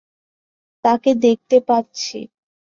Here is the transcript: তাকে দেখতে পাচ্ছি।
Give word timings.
তাকে 0.85 1.11
দেখতে 1.21 1.57
পাচ্ছি। 1.67 2.19